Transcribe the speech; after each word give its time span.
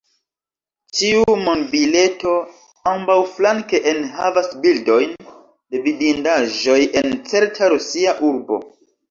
Ĉiu 0.99 1.33
monbileto 1.41 2.31
ambaŭflanke 2.91 3.81
enhavas 3.93 4.49
bildojn 4.65 5.13
de 5.29 5.83
vidindaĵoj 5.85 6.81
en 7.03 7.15
certa 7.31 7.71
rusia 7.77 8.19
urbo. 8.33 8.61